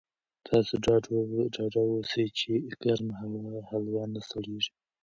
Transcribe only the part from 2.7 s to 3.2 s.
ګرمه